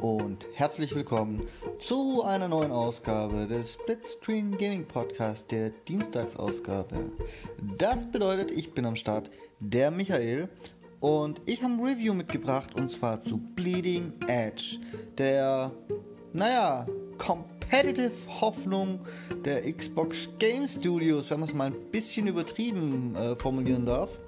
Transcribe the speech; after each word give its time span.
Und 0.00 0.46
herzlich 0.54 0.94
willkommen 0.94 1.46
zu 1.78 2.22
einer 2.24 2.48
neuen 2.48 2.72
Ausgabe 2.72 3.46
des 3.46 3.74
Splitscreen 3.74 4.56
Gaming 4.56 4.86
Podcast, 4.86 5.50
der 5.50 5.70
Dienstagsausgabe. 5.86 7.12
Das 7.76 8.10
bedeutet, 8.10 8.50
ich 8.50 8.72
bin 8.72 8.86
am 8.86 8.96
Start, 8.96 9.30
der 9.58 9.90
Michael, 9.90 10.48
und 11.00 11.42
ich 11.44 11.62
habe 11.62 11.74
ein 11.74 11.84
Review 11.84 12.14
mitgebracht 12.14 12.74
und 12.76 12.90
zwar 12.90 13.20
zu 13.20 13.36
Bleeding 13.36 14.14
Edge, 14.26 14.78
der, 15.18 15.70
naja, 16.32 16.86
Competitive 17.18 18.12
Hoffnung 18.40 19.00
der 19.44 19.70
Xbox 19.70 20.30
Game 20.38 20.66
Studios, 20.66 21.30
wenn 21.30 21.40
man 21.40 21.48
es 21.50 21.54
mal 21.54 21.66
ein 21.66 21.90
bisschen 21.90 22.26
übertrieben 22.26 23.14
äh, 23.16 23.36
formulieren 23.36 23.84
darf. 23.84 24.18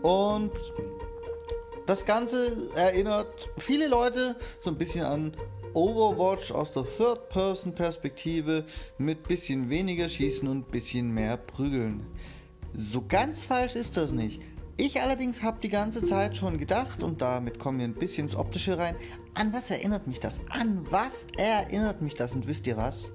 Und 0.00 0.52
das 1.90 2.06
Ganze 2.06 2.70
erinnert 2.76 3.50
viele 3.58 3.88
Leute 3.88 4.36
so 4.60 4.70
ein 4.70 4.78
bisschen 4.78 5.04
an 5.04 5.32
Overwatch 5.74 6.52
aus 6.52 6.70
der 6.70 6.84
Third-Person-Perspektive 6.84 8.64
mit 8.98 9.26
bisschen 9.26 9.68
weniger 9.70 10.08
Schießen 10.08 10.46
und 10.46 10.70
bisschen 10.70 11.12
mehr 11.12 11.36
Prügeln. 11.36 12.06
So 12.76 13.02
ganz 13.08 13.42
falsch 13.42 13.74
ist 13.74 13.96
das 13.96 14.12
nicht. 14.12 14.40
Ich 14.76 15.02
allerdings 15.02 15.42
habe 15.42 15.58
die 15.60 15.68
ganze 15.68 16.04
Zeit 16.04 16.36
schon 16.36 16.58
gedacht, 16.58 17.02
und 17.02 17.22
damit 17.22 17.58
kommen 17.58 17.80
wir 17.80 17.88
ein 17.88 17.94
bisschen 17.94 18.26
ins 18.26 18.36
Optische 18.36 18.78
rein, 18.78 18.94
an 19.34 19.52
was 19.52 19.68
erinnert 19.68 20.06
mich 20.06 20.20
das? 20.20 20.38
An 20.48 20.86
was 20.90 21.26
erinnert 21.38 22.02
mich 22.02 22.14
das? 22.14 22.36
Und 22.36 22.46
wisst 22.46 22.68
ihr 22.68 22.76
was? 22.76 23.10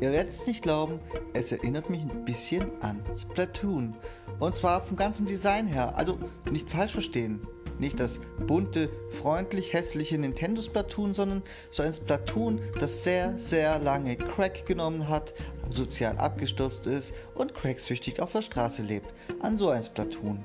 Ihr 0.00 0.12
werdet 0.12 0.34
es 0.34 0.46
nicht 0.46 0.62
glauben, 0.62 1.00
es 1.34 1.50
erinnert 1.50 1.90
mich 1.90 2.02
ein 2.02 2.24
bisschen 2.24 2.80
an 2.80 3.02
Splatoon. 3.18 3.96
Und 4.38 4.54
zwar 4.54 4.82
vom 4.82 4.96
ganzen 4.96 5.26
Design 5.26 5.66
her. 5.66 5.96
Also 5.96 6.16
nicht 6.48 6.70
falsch 6.70 6.92
verstehen 6.92 7.40
nicht 7.80 7.98
das 7.98 8.20
bunte, 8.46 8.90
freundlich 9.10 9.72
hässliche 9.72 10.18
Nintendo 10.18 10.60
Splatoon, 10.60 11.14
sondern 11.14 11.42
so 11.70 11.82
ein 11.82 11.92
Splatoon, 11.92 12.60
das 12.78 13.02
sehr, 13.02 13.38
sehr 13.38 13.78
lange 13.78 14.16
Crack 14.16 14.66
genommen 14.66 15.08
hat, 15.08 15.34
sozial 15.70 16.18
abgestürzt 16.18 16.86
ist 16.86 17.14
und 17.34 17.54
cracksüchtig 17.54 18.20
auf 18.20 18.32
der 18.32 18.42
Straße 18.42 18.82
lebt. 18.82 19.12
An 19.40 19.56
so 19.56 19.70
ein 19.70 19.82
Splatoon. 19.82 20.44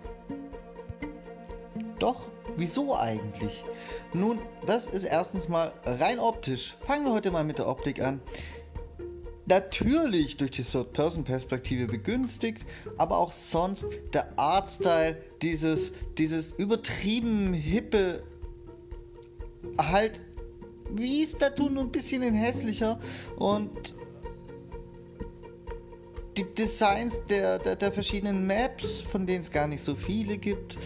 Doch, 1.99 2.27
wieso 2.57 2.97
eigentlich? 2.97 3.63
Nun, 4.13 4.39
das 4.65 4.87
ist 4.87 5.03
erstens 5.03 5.47
mal 5.47 5.73
rein 5.85 6.19
optisch. 6.19 6.75
Fangen 6.85 7.05
wir 7.05 7.13
heute 7.13 7.31
mal 7.31 7.43
mit 7.43 7.57
der 7.57 7.67
Optik 7.67 8.01
an 8.01 8.21
natürlich 9.45 10.37
durch 10.37 10.51
die 10.51 10.63
Third-Person-Perspektive 10.63 11.87
begünstigt, 11.87 12.65
aber 12.97 13.17
auch 13.17 13.31
sonst 13.31 13.85
der 14.13 14.37
Artstyle, 14.37 15.17
dieses, 15.41 15.93
dieses 16.17 16.51
übertrieben 16.51 17.53
hippe, 17.53 18.23
halt 19.77 20.25
wie 20.89 21.25
Splatoon 21.25 21.73
nur 21.73 21.83
ein 21.83 21.91
bisschen 21.91 22.21
in 22.21 22.33
hässlicher 22.33 22.99
und 23.37 23.71
die 26.37 26.45
Designs 26.53 27.19
der, 27.29 27.59
der, 27.59 27.75
der 27.75 27.91
verschiedenen 27.91 28.45
Maps, 28.45 29.01
von 29.01 29.25
denen 29.25 29.41
es 29.41 29.51
gar 29.51 29.67
nicht 29.67 29.83
so 29.83 29.95
viele 29.95 30.37
gibt. 30.37 30.77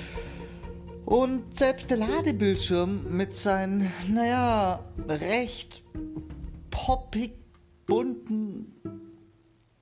Und 1.05 1.57
selbst 1.57 1.89
der 1.89 1.97
Ladebildschirm 1.97 3.05
mit 3.09 3.35
seinen, 3.35 3.91
naja, 4.07 4.85
recht 5.07 5.81
poppig 6.69 7.38
bunten 7.89 8.71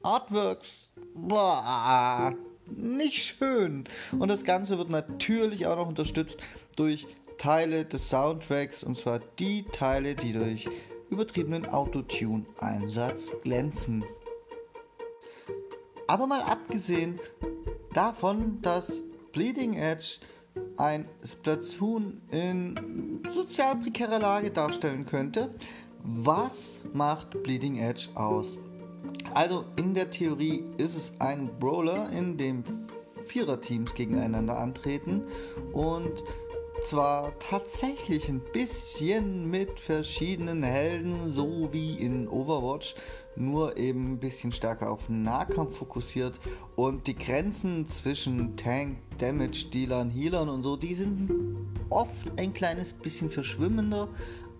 Artworks. 0.01 0.91
Boah, 1.13 2.33
nicht 2.65 3.35
schön. 3.37 3.83
Und 4.17 4.29
das 4.29 4.43
Ganze 4.43 4.77
wird 4.77 4.89
natürlich 4.89 5.67
auch 5.67 5.75
noch 5.75 5.89
unterstützt 5.89 6.39
durch 6.75 7.05
Teile 7.37 7.85
des 7.85 8.09
Soundtracks 8.09 8.83
und 8.83 8.97
zwar 8.97 9.19
die 9.37 9.63
Teile, 9.71 10.15
die 10.15 10.33
durch 10.33 10.67
übertriebenen 11.09 11.67
Autotune-Einsatz 11.67 13.31
glänzen. 13.43 14.03
Aber 16.07 16.25
mal 16.25 16.41
abgesehen 16.41 17.19
davon, 17.93 18.61
dass 18.61 19.01
Bleeding 19.33 19.73
Edge 19.73 20.19
ein 20.77 21.07
Splatoon 21.23 22.21
in 22.31 23.21
sozial 23.29 23.75
prekärer 23.75 24.19
Lage 24.19 24.49
darstellen 24.51 25.05
könnte, 25.05 25.53
was 26.07 26.79
macht 26.93 27.43
Bleeding 27.43 27.77
Edge 27.77 28.07
aus? 28.15 28.57
Also 29.33 29.65
in 29.75 29.93
der 29.93 30.09
Theorie 30.09 30.63
ist 30.77 30.95
es 30.95 31.13
ein 31.19 31.49
Brawler, 31.59 32.09
in 32.11 32.37
dem 32.37 32.63
Viererteams 33.25 33.93
gegeneinander 33.93 34.57
antreten 34.57 35.23
und 35.73 36.23
zwar 36.83 37.37
tatsächlich 37.39 38.29
ein 38.29 38.41
bisschen 38.53 39.49
mit 39.49 39.79
verschiedenen 39.79 40.63
Helden, 40.63 41.33
so 41.33 41.69
wie 41.73 41.95
in 41.95 42.27
Overwatch, 42.29 42.95
nur 43.35 43.75
eben 43.77 44.13
ein 44.13 44.19
bisschen 44.19 44.51
stärker 44.51 44.91
auf 44.91 45.09
Nahkampf 45.09 45.77
fokussiert 45.77 46.39
und 46.75 47.07
die 47.07 47.15
Grenzen 47.15 47.87
zwischen 47.87 48.55
Tank, 48.55 48.97
Damage, 49.17 49.65
Dealern, 49.73 50.09
Healern 50.09 50.47
und 50.47 50.63
so, 50.63 50.77
die 50.77 50.93
sind 50.93 51.31
oft 51.89 52.39
ein 52.39 52.53
kleines 52.53 52.93
bisschen 52.93 53.29
verschwimmender, 53.29 54.07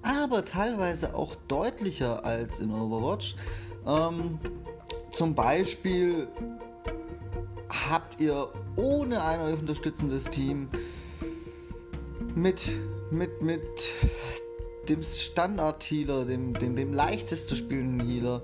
aber 0.02 0.46
teilweise 0.46 1.16
auch 1.16 1.36
deutlicher 1.48 2.24
als 2.24 2.60
in 2.60 2.72
Overwatch. 2.72 3.36
Ähm, 3.86 4.40
zum 5.12 5.34
Beispiel 5.36 6.28
habt 7.70 8.20
ihr 8.20 8.50
ohne 8.76 9.24
ein 9.24 9.42
euch 9.42 9.60
unterstützendes 9.60 10.26
Team 10.26 10.70
mit, 12.36 12.70
mit, 13.12 13.42
mit 13.42 13.62
dem 14.88 15.02
Standard-Healer, 15.04 16.26
dem, 16.26 16.54
dem, 16.54 16.76
dem 16.76 16.94
leichtest 16.94 17.48
zu 17.48 17.56
spielenden 17.56 18.08
Healer, 18.08 18.42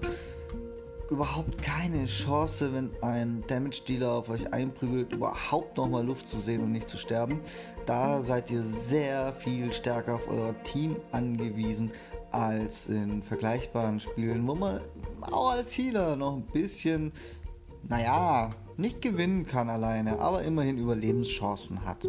überhaupt 1.13 1.62
keine 1.62 2.06
Chance, 2.06 2.74
wenn 2.74 2.90
ein 3.03 3.44
Damage-Dealer 3.46 4.12
auf 4.13 4.29
euch 4.29 4.51
einprügelt, 4.51 5.13
überhaupt 5.13 5.78
nochmal 5.78 6.03
Luft 6.03 6.28
zu 6.28 6.40
sehen 6.40 6.63
und 6.63 6.72
nicht 6.72 6.90
zu 6.90 6.97
sterben. 6.97 7.40
Da 7.85 8.24
seid 8.24 8.50
ihr 8.50 8.63
sehr 8.63 9.31
viel 9.34 9.72
stärker 9.72 10.16
auf 10.16 10.28
euer 10.28 10.56
Team 10.63 10.96
angewiesen 11.12 11.91
als 12.31 12.88
in 12.88 13.22
vergleichbaren 13.22 14.00
Spielen, 14.00 14.47
wo 14.47 14.56
man 14.56 14.81
auch 15.22 15.51
als 15.51 15.78
Healer 15.78 16.16
noch 16.16 16.35
ein 16.35 16.47
bisschen, 16.47 17.12
naja, 17.88 18.50
nicht 18.75 19.03
gewinnen 19.03 19.45
kann 19.45 19.69
alleine, 19.69 20.18
aber 20.18 20.41
immerhin 20.41 20.80
Überlebenschancen 20.80 21.85
hat. 21.85 22.07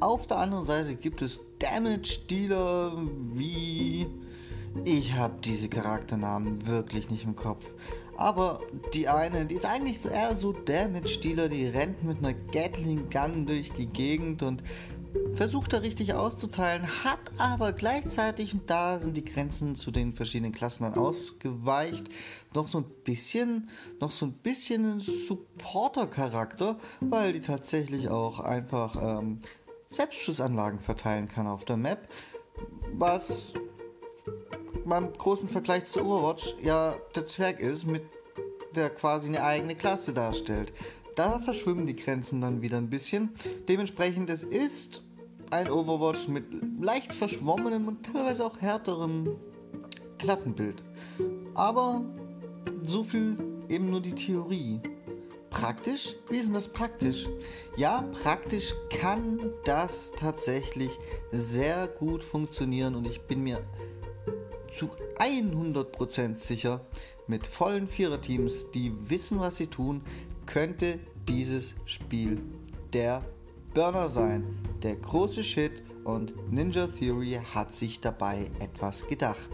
Auf 0.00 0.26
der 0.26 0.38
anderen 0.38 0.64
Seite 0.64 0.96
gibt 0.96 1.22
es 1.22 1.38
Damage-Dealer 1.60 2.94
wie 3.32 4.08
ich 4.84 5.14
habe 5.14 5.34
diese 5.42 5.68
Charakternamen 5.68 6.66
wirklich 6.66 7.10
nicht 7.10 7.24
im 7.24 7.36
Kopf. 7.36 7.64
Aber 8.16 8.60
die 8.94 9.08
eine, 9.08 9.46
die 9.46 9.56
ist 9.56 9.66
eigentlich 9.66 10.04
eher 10.04 10.36
so 10.36 10.52
Damage-Dealer, 10.52 11.48
die 11.48 11.66
rennt 11.66 12.02
mit 12.04 12.18
einer 12.18 12.34
Gatling 12.34 13.10
Gun 13.10 13.46
durch 13.46 13.72
die 13.72 13.86
Gegend 13.86 14.42
und 14.42 14.62
versucht 15.34 15.72
da 15.72 15.78
richtig 15.78 16.14
auszuteilen, 16.14 16.86
hat 17.04 17.18
aber 17.38 17.72
gleichzeitig, 17.72 18.54
und 18.54 18.68
da 18.70 18.98
sind 18.98 19.16
die 19.16 19.24
Grenzen 19.24 19.76
zu 19.76 19.90
den 19.90 20.14
verschiedenen 20.14 20.52
Klassen 20.52 20.84
dann 20.84 20.94
ausgeweicht, 20.94 22.08
noch 22.54 22.68
so 22.68 22.78
ein 22.78 22.84
bisschen, 23.04 23.68
noch 24.00 24.10
so 24.10 24.26
ein 24.26 24.32
bisschen 24.32 25.00
Supporter-Charakter, 25.00 26.78
weil 27.00 27.32
die 27.32 27.40
tatsächlich 27.40 28.08
auch 28.08 28.40
einfach 28.40 29.20
ähm, 29.20 29.40
Selbstschussanlagen 29.90 30.78
verteilen 30.78 31.28
kann 31.28 31.46
auf 31.46 31.64
der 31.64 31.76
Map, 31.76 32.08
was 32.92 33.52
beim 34.86 35.12
großen 35.12 35.48
Vergleich 35.48 35.84
zu 35.84 36.04
Overwatch 36.04 36.56
ja 36.62 36.96
der 37.14 37.26
Zwerg 37.26 37.60
ist, 37.60 37.86
mit 37.86 38.02
der 38.74 38.90
quasi 38.90 39.28
eine 39.28 39.42
eigene 39.42 39.74
Klasse 39.74 40.12
darstellt. 40.12 40.72
Da 41.14 41.40
verschwimmen 41.40 41.86
die 41.86 41.96
Grenzen 41.96 42.40
dann 42.40 42.62
wieder 42.62 42.76
ein 42.76 42.90
bisschen. 42.90 43.30
Dementsprechend, 43.68 44.30
es 44.30 44.42
ist 44.42 45.02
ein 45.50 45.70
Overwatch 45.70 46.28
mit 46.28 46.44
leicht 46.80 47.12
verschwommenem 47.12 47.88
und 47.88 48.04
teilweise 48.04 48.44
auch 48.44 48.60
härterem 48.60 49.36
Klassenbild. 50.18 50.82
Aber 51.54 52.04
so 52.84 53.02
viel 53.02 53.36
eben 53.68 53.90
nur 53.90 54.00
die 54.00 54.14
Theorie. 54.14 54.80
Praktisch? 55.50 56.16
Wie 56.28 56.36
ist 56.36 56.48
denn 56.48 56.54
das 56.54 56.68
praktisch? 56.68 57.26
Ja, 57.76 58.04
praktisch 58.22 58.74
kann 58.90 59.52
das 59.64 60.12
tatsächlich 60.12 60.90
sehr 61.32 61.86
gut 61.86 62.22
funktionieren 62.22 62.94
und 62.94 63.06
ich 63.06 63.22
bin 63.22 63.42
mir 63.42 63.62
zu 64.76 64.90
100% 65.18 66.36
sicher, 66.36 66.80
mit 67.26 67.46
vollen 67.46 67.88
Viererteams, 67.88 68.70
die 68.70 68.92
wissen, 69.08 69.40
was 69.40 69.56
sie 69.56 69.66
tun, 69.66 70.02
könnte 70.44 71.00
dieses 71.26 71.74
Spiel 71.86 72.40
der 72.92 73.24
Burner 73.74 74.08
sein. 74.08 74.44
Der 74.82 74.96
große 74.96 75.42
Shit 75.42 75.82
und 76.04 76.34
Ninja 76.52 76.86
Theory 76.86 77.40
hat 77.54 77.74
sich 77.74 78.00
dabei 78.00 78.50
etwas 78.60 79.06
gedacht. 79.06 79.50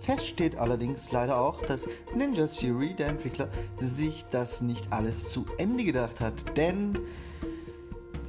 Fest 0.00 0.26
steht 0.26 0.56
allerdings 0.56 1.10
leider 1.10 1.38
auch, 1.38 1.60
dass 1.62 1.88
Ninja 2.14 2.46
Theory, 2.46 2.94
der 2.94 3.08
Entwickler, 3.08 3.50
sich 3.80 4.24
das 4.30 4.60
nicht 4.60 4.92
alles 4.92 5.28
zu 5.28 5.44
Ende 5.58 5.84
gedacht 5.84 6.20
hat. 6.20 6.56
Denn 6.56 6.98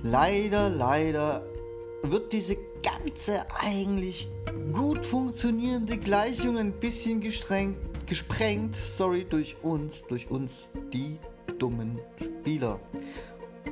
leider, 0.02 0.70
leider 0.70 1.44
wird 2.04 2.34
diese 2.34 2.58
ganze 2.82 3.46
eigentlich 3.54 4.30
gut 4.72 5.06
funktionierende 5.06 5.98
Gleichung 5.98 6.58
ein 6.58 6.74
bisschen 6.74 7.22
gesprengt, 7.22 8.76
sorry, 8.76 9.26
durch 9.30 9.58
uns, 9.64 10.04
durch 10.08 10.30
uns, 10.30 10.70
die 10.94 11.18
dummen 11.58 12.00
Spieler. 12.18 12.80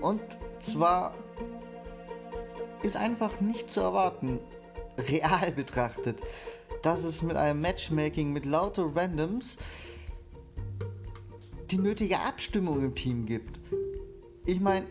Und 0.01 0.21
zwar 0.59 1.15
ist 2.83 2.97
einfach 2.97 3.39
nicht 3.39 3.71
zu 3.71 3.81
erwarten, 3.81 4.39
real 4.97 5.51
betrachtet, 5.51 6.21
dass 6.81 7.03
es 7.03 7.21
mit 7.21 7.35
einem 7.35 7.61
Matchmaking 7.61 8.33
mit 8.33 8.45
lauter 8.45 8.95
Randoms 8.95 9.57
die 11.71 11.77
nötige 11.77 12.19
Abstimmung 12.19 12.83
im 12.83 12.95
Team 12.95 13.25
gibt. 13.25 13.59
Ich 14.45 14.59
meine, 14.59 14.85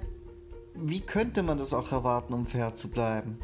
wie 0.78 1.00
könnte 1.00 1.43
man 1.43 1.58
das 1.58 1.73
auch 1.73 1.93
erwarten, 1.93 2.32
um 2.34 2.46
fair 2.46 2.75
zu 2.75 2.88
bleiben? 2.88 3.38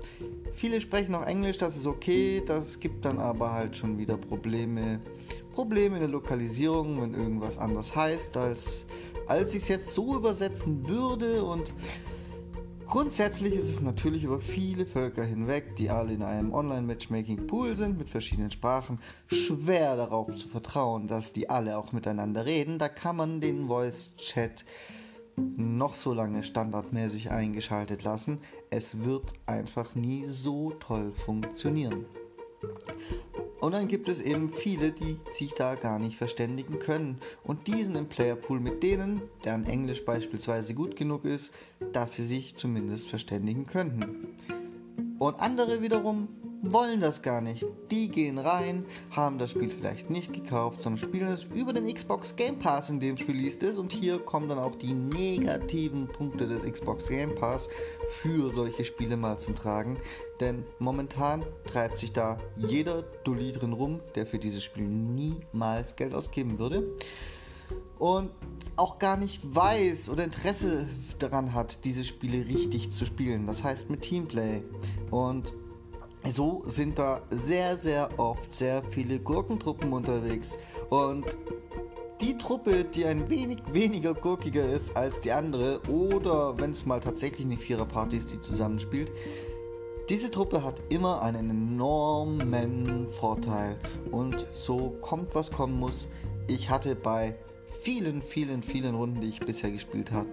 Viele 0.55 0.81
sprechen 0.81 1.15
auch 1.15 1.27
Englisch, 1.27 1.59
das 1.59 1.77
ist 1.77 1.87
okay, 1.87 2.43
das 2.45 2.81
gibt 2.81 3.05
dann 3.05 3.19
aber 3.19 3.53
halt 3.53 3.77
schon 3.77 3.99
wieder 3.99 4.17
Probleme. 4.17 5.01
Probleme 5.55 5.97
in 5.97 6.01
der 6.01 6.11
Lokalisierung, 6.11 7.03
wenn 7.03 7.15
irgendwas 7.15 7.59
anders 7.59 7.95
heißt, 7.95 8.37
als, 8.37 8.87
als 9.27 9.55
ich 9.55 9.63
es 9.63 9.69
jetzt 9.69 9.95
so 9.95 10.17
übersetzen 10.17 10.89
würde. 10.89 11.45
Und 11.45 11.73
grundsätzlich 12.87 13.55
ist 13.55 13.65
es 13.65 13.81
natürlich 13.83 14.25
über 14.25 14.41
viele 14.41 14.87
Völker 14.87 15.25
hinweg, 15.25 15.77
die 15.77 15.91
alle 15.91 16.15
in 16.15 16.23
einem 16.23 16.55
Online-Matchmaking-Pool 16.55 17.77
sind 17.77 17.99
mit 17.99 18.09
verschiedenen 18.09 18.51
Sprachen, 18.51 18.99
schwer 19.27 19.97
darauf 19.97 20.35
zu 20.35 20.49
vertrauen, 20.49 21.07
dass 21.07 21.33
die 21.33 21.51
alle 21.51 21.77
auch 21.77 21.93
miteinander 21.93 22.47
reden. 22.47 22.79
Da 22.79 22.89
kann 22.89 23.17
man 23.17 23.41
den 23.41 23.67
Voice-Chat 23.67 24.65
noch 25.37 25.95
so 25.95 26.13
lange 26.13 26.43
standardmäßig 26.43 27.31
eingeschaltet 27.31 28.03
lassen. 28.05 28.39
Es 28.71 29.03
wird 29.05 29.33
einfach 29.47 29.95
nie 29.95 30.27
so 30.27 30.71
toll 30.73 31.13
funktionieren. 31.13 32.07
Und 33.61 33.73
dann 33.73 33.87
gibt 33.87 34.09
es 34.09 34.21
eben 34.21 34.53
viele, 34.53 34.91
die 34.91 35.19
sich 35.31 35.55
da 35.55 35.77
gar 35.77 36.01
nicht 36.01 36.17
verständigen 36.17 36.81
können. 36.81 37.21
Und 37.45 37.69
die 37.69 37.85
sind 37.85 37.95
im 37.95 38.09
Playerpool 38.09 38.59
mit 38.59 38.83
denen, 38.83 39.23
deren 39.45 39.67
Englisch 39.67 40.05
beispielsweise 40.05 40.75
gut 40.75 40.97
genug 40.97 41.25
ist, 41.25 41.53
dass 41.93 42.15
sie 42.15 42.25
sich 42.25 42.57
zumindest 42.57 43.09
verständigen 43.09 43.67
könnten. 43.67 44.35
Und 45.21 45.39
andere 45.39 45.81
wiederum 45.81 46.27
wollen 46.63 47.01
das 47.01 47.23
gar 47.23 47.41
nicht. 47.41 47.67
Die 47.91 48.09
gehen 48.09 48.39
rein, 48.39 48.87
haben 49.11 49.39
das 49.39 49.51
Spiel 49.51 49.71
vielleicht 49.71 50.11
nicht 50.11 50.33
gekauft, 50.33 50.83
sondern 50.83 50.99
spielen 50.99 51.29
es 51.29 51.45
über 51.55 51.73
den 51.73 51.93
Xbox 51.93 52.37
Game 52.37 52.59
Pass, 52.59 52.89
in 52.89 53.01
dem 53.01 53.17
es 53.17 53.27
released 53.29 53.63
ist. 53.63 53.79
Und 53.79 53.93
hier 53.93 54.19
kommen 54.19 54.49
dann 54.49 54.59
auch 54.59 54.77
die 54.77 54.95
negativen 54.95 56.07
Punkte 56.07 56.47
des 56.47 56.63
Xbox 56.63 57.07
Game 57.09 57.35
Pass 57.35 57.69
für 58.09 58.53
solche 58.53 58.85
Spiele 58.85 59.17
mal 59.17 59.39
zum 59.39 59.57
Tragen. 59.57 59.99
Denn 60.41 60.65
momentan 60.79 61.45
treibt 61.67 61.99
sich 61.99 62.13
da 62.13 62.39
jeder 62.57 63.03
Dulli 63.25 63.53
drin 63.53 63.73
rum, 63.73 64.01
der 64.15 64.27
für 64.27 64.39
dieses 64.39 64.63
Spiel 64.63 64.85
niemals 64.85 65.97
Geld 65.97 66.15
ausgeben 66.15 66.59
würde 66.59 66.97
und 67.99 68.31
auch 68.75 68.99
gar 68.99 69.17
nicht 69.17 69.41
weiß 69.45 70.09
oder 70.09 70.25
Interesse 70.25 70.89
daran 71.21 71.55
hat, 71.55 71.85
diese 71.85 72.05
Spiele 72.05 72.47
richtig 72.47 72.91
zu 72.91 73.07
spielen. 73.07 73.47
Das 73.47 73.63
heißt 73.63 73.91
mit 73.91 74.03
Teamplay. 74.03 74.63
Und 75.11 75.55
so 76.25 76.63
sind 76.67 76.99
da 76.99 77.23
sehr, 77.31 77.77
sehr 77.77 78.09
oft 78.19 78.55
sehr 78.55 78.83
viele 78.91 79.19
Gurkentruppen 79.19 79.93
unterwegs. 79.93 80.59
Und 80.91 81.37
die 82.21 82.37
Truppe, 82.37 82.85
die 82.85 83.05
ein 83.05 83.29
wenig 83.29 83.59
weniger 83.73 84.15
gurkiger 84.15 84.65
ist 84.65 84.97
als 84.97 85.21
die 85.21 85.33
andere, 85.33 85.81
oder 85.89 86.59
wenn 86.59 86.71
es 86.71 86.87
mal 86.87 87.01
tatsächlich 87.01 87.45
eine 87.45 87.57
Viererparty 87.57 88.17
ist, 88.17 88.33
die 88.33 88.41
zusammenspielt, 88.41 89.11
diese 90.09 90.31
Truppe 90.31 90.63
hat 90.63 90.81
immer 90.89 91.23
einen 91.23 91.51
enormen 91.51 93.09
Vorteil. 93.19 93.77
Und 94.11 94.47
so 94.53 94.97
kommt, 95.01 95.35
was 95.35 95.51
kommen 95.51 95.79
muss. 95.79 96.09
Ich 96.47 96.71
hatte 96.71 96.95
bei 96.95 97.37
vielen, 97.81 98.23
vielen, 98.23 98.63
vielen 98.63 98.95
Runden, 98.95 99.21
die 99.21 99.29
ich 99.29 99.41
bisher 99.41 99.71
gespielt 99.71 100.13
habe, 100.13 100.29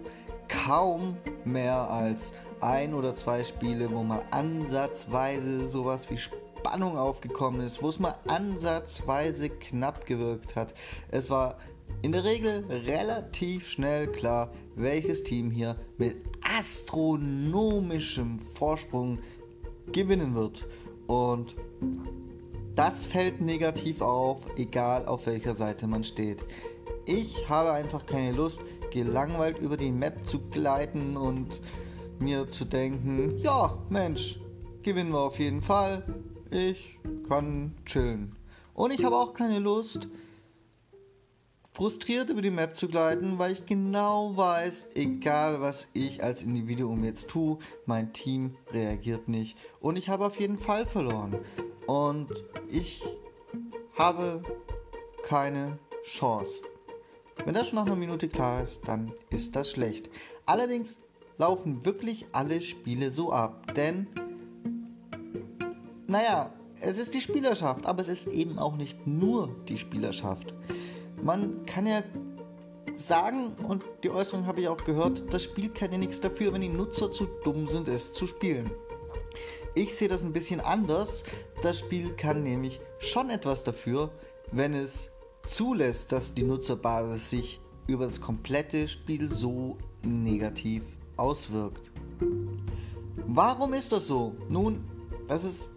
kaum 0.47 1.17
mehr 1.45 1.89
als 1.89 2.33
ein 2.61 2.93
oder 2.93 3.15
zwei 3.15 3.43
Spiele, 3.43 3.91
wo 3.91 4.03
mal 4.03 4.21
ansatzweise 4.31 5.69
sowas 5.69 6.09
wie 6.09 6.17
Spannung 6.17 6.97
aufgekommen 6.97 7.61
ist, 7.61 7.81
wo 7.81 7.89
es 7.89 7.99
mal 7.99 8.15
ansatzweise 8.27 9.49
knapp 9.49 10.05
gewirkt 10.05 10.55
hat. 10.55 10.73
Es 11.09 11.29
war 11.29 11.57
in 12.01 12.11
der 12.11 12.23
Regel 12.23 12.65
relativ 12.69 13.67
schnell 13.67 14.07
klar, 14.07 14.51
welches 14.75 15.23
Team 15.23 15.51
hier 15.51 15.75
mit 15.97 16.17
astronomischem 16.41 18.39
Vorsprung 18.55 19.19
gewinnen 19.91 20.35
wird. 20.35 20.67
Und 21.07 21.55
das 22.75 23.05
fällt 23.05 23.41
negativ 23.41 24.01
auf, 24.01 24.39
egal 24.57 25.05
auf 25.05 25.25
welcher 25.25 25.55
Seite 25.55 25.87
man 25.87 26.03
steht. 26.03 26.45
Ich 27.05 27.49
habe 27.49 27.71
einfach 27.71 28.05
keine 28.05 28.31
Lust, 28.31 28.61
gelangweilt 28.91 29.57
über 29.59 29.77
die 29.77 29.91
Map 29.91 30.25
zu 30.25 30.39
gleiten 30.39 31.17
und 31.17 31.59
mir 32.19 32.47
zu 32.49 32.65
denken, 32.65 33.37
ja, 33.39 33.77
Mensch, 33.89 34.39
gewinnen 34.83 35.11
wir 35.11 35.21
auf 35.21 35.39
jeden 35.39 35.61
Fall. 35.61 36.03
Ich 36.51 36.97
kann 37.27 37.75
chillen. 37.85 38.35
Und 38.73 38.91
ich 38.91 39.03
habe 39.03 39.17
auch 39.17 39.33
keine 39.33 39.59
Lust, 39.59 40.07
frustriert 41.73 42.29
über 42.29 42.41
die 42.41 42.51
Map 42.51 42.75
zu 42.75 42.87
gleiten, 42.87 43.37
weil 43.37 43.53
ich 43.53 43.65
genau 43.65 44.35
weiß, 44.35 44.87
egal 44.95 45.61
was 45.61 45.87
ich 45.93 46.23
als 46.23 46.43
Individuum 46.43 47.03
jetzt 47.03 47.29
tue, 47.29 47.57
mein 47.85 48.11
Team 48.11 48.57
reagiert 48.71 49.27
nicht. 49.27 49.57
Und 49.79 49.97
ich 49.97 50.09
habe 50.09 50.25
auf 50.25 50.39
jeden 50.39 50.57
Fall 50.57 50.85
verloren. 50.85 51.39
Und 51.87 52.29
ich 52.69 53.01
habe 53.97 54.43
keine 55.23 55.79
Chance. 56.03 56.51
Wenn 57.45 57.53
das 57.53 57.69
schon 57.69 57.77
nach 57.77 57.85
einer 57.85 57.95
Minute 57.95 58.27
klar 58.27 58.63
ist, 58.63 58.87
dann 58.87 59.13
ist 59.29 59.55
das 59.55 59.71
schlecht. 59.71 60.09
Allerdings 60.45 60.99
laufen 61.39 61.85
wirklich 61.85 62.27
alle 62.33 62.61
Spiele 62.61 63.11
so 63.11 63.31
ab. 63.31 63.73
Denn, 63.73 64.07
naja, 66.05 66.53
es 66.81 66.99
ist 66.99 67.13
die 67.15 67.21
Spielerschaft, 67.21 67.85
aber 67.87 68.01
es 68.03 68.07
ist 68.07 68.27
eben 68.27 68.59
auch 68.59 68.75
nicht 68.75 69.07
nur 69.07 69.55
die 69.67 69.79
Spielerschaft. 69.79 70.53
Man 71.23 71.65
kann 71.65 71.87
ja 71.87 72.03
sagen, 72.97 73.55
und 73.67 73.83
die 74.03 74.09
Äußerung 74.09 74.45
habe 74.45 74.61
ich 74.61 74.67
auch 74.67 74.83
gehört, 74.83 75.33
das 75.33 75.43
Spiel 75.43 75.69
kann 75.69 75.91
ja 75.91 75.97
nichts 75.97 76.19
dafür, 76.19 76.53
wenn 76.53 76.61
die 76.61 76.69
Nutzer 76.69 77.09
zu 77.09 77.27
dumm 77.43 77.67
sind, 77.67 77.87
es 77.87 78.13
zu 78.13 78.27
spielen. 78.27 78.69
Ich 79.75 79.95
sehe 79.95 80.09
das 80.09 80.23
ein 80.23 80.33
bisschen 80.33 80.59
anders. 80.59 81.23
Das 81.61 81.79
Spiel 81.79 82.11
kann 82.15 82.43
nämlich 82.43 82.81
schon 82.99 83.29
etwas 83.29 83.63
dafür, 83.63 84.11
wenn 84.51 84.73
es 84.73 85.09
zulässt, 85.45 86.11
dass 86.11 86.33
die 86.33 86.43
Nutzerbasis 86.43 87.29
sich 87.29 87.61
über 87.87 88.05
das 88.05 88.19
komplette 88.19 88.87
Spiel 88.87 89.31
so 89.31 89.77
negativ 90.01 90.83
auswirkt. 91.19 91.91
Warum 93.27 93.73
ist 93.73 93.91
das 93.91 94.07
so? 94.07 94.35
Nun, 94.49 94.83
das 95.27 95.43
ist 95.43 95.71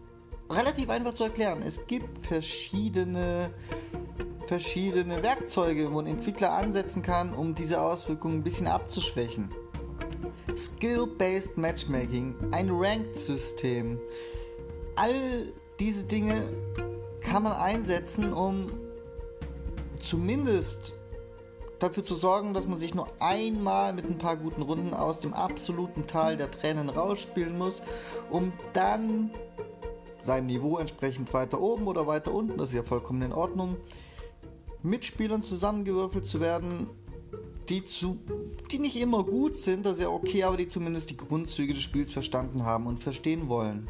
relativ 0.51 0.89
einfach 0.91 1.15
zu 1.15 1.25
erklären. 1.25 1.63
Es 1.63 1.87
gibt 1.87 2.27
verschiedene, 2.27 3.51
verschiedene 4.47 5.23
Werkzeuge, 5.23 5.93
wo 5.93 6.01
ein 6.01 6.07
Entwickler 6.07 6.53
ansetzen 6.53 7.03
kann, 7.03 7.35
um 7.35 7.55
diese 7.55 7.81
Auswirkungen 7.81 8.39
ein 8.39 8.43
bisschen 8.43 8.67
abzuschwächen. 8.67 9.49
Skill-Based 10.57 11.57
Matchmaking, 11.57 12.35
ein 12.53 12.69
Ranked-System. 12.71 13.99
All 14.97 15.53
diese 15.81 16.05
Dinge 16.05 16.35
kann 17.21 17.45
man 17.45 17.53
einsetzen, 17.53 18.33
um 18.33 18.71
zumindest 20.03 20.95
dafür 21.83 22.05
zu 22.05 22.15
sorgen, 22.15 22.55
dass 22.55 22.67
man 22.67 22.79
sich 22.79 22.95
nur 22.95 23.07
einmal 23.21 23.93
mit 23.93 24.05
ein 24.05 24.19
paar 24.19 24.37
guten 24.37 24.63
Runden 24.63 24.95
aus 24.95 25.21
dem 25.21 25.35
absoluten 25.35 26.07
Tal 26.07 26.37
der 26.37 26.51
Tränen 26.51 26.89
rausspielen 26.89 27.59
muss, 27.59 27.83
um 28.31 28.53
dann 28.73 29.31
seinem 30.21 30.47
Niveau 30.47 30.79
entsprechend 30.79 31.33
weiter 31.35 31.61
oben 31.61 31.87
oder 31.87 32.07
weiter 32.07 32.33
unten, 32.33 32.59
das 32.59 32.69
ist 32.69 32.75
ja 32.75 32.83
vollkommen 32.83 33.23
in 33.23 33.33
Ordnung, 33.33 33.77
mit 34.83 35.05
Spielern 35.05 35.43
zusammengewürfelt 35.43 36.27
zu 36.27 36.41
werden, 36.41 36.89
die, 37.69 37.85
zu, 37.85 38.19
die 38.71 38.79
nicht 38.79 39.01
immer 39.01 39.25
gut 39.25 39.57
sind, 39.57 39.87
das 39.87 39.95
ist 39.95 40.03
ja 40.03 40.09
okay, 40.09 40.43
aber 40.43 40.57
die 40.57 40.69
zumindest 40.69 41.11
die 41.11 41.17
Grundzüge 41.17 41.75
des 41.75 41.83
Spiels 41.83 42.13
verstanden 42.13 42.65
haben 42.65 42.87
und 42.87 43.03
verstehen 43.03 43.49
wollen. 43.49 43.89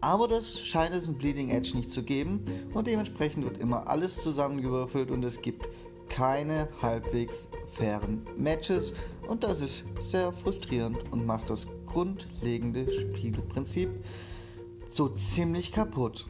Aber 0.00 0.28
das 0.28 0.60
scheint 0.60 0.94
es 0.94 1.06
in 1.06 1.14
Bleeding 1.14 1.50
Edge 1.50 1.76
nicht 1.76 1.90
zu 1.90 2.02
geben 2.02 2.44
und 2.74 2.86
dementsprechend 2.86 3.44
wird 3.44 3.58
immer 3.58 3.88
alles 3.88 4.22
zusammengewürfelt 4.22 5.10
und 5.10 5.24
es 5.24 5.40
gibt 5.40 5.68
keine 6.08 6.68
halbwegs 6.82 7.48
fairen 7.68 8.26
Matches 8.36 8.92
und 9.28 9.44
das 9.44 9.60
ist 9.60 9.84
sehr 10.00 10.32
frustrierend 10.32 10.98
und 11.12 11.26
macht 11.26 11.50
das 11.50 11.66
grundlegende 11.86 12.90
Spielprinzip 12.90 13.90
so 14.88 15.08
ziemlich 15.10 15.72
kaputt. 15.72 16.26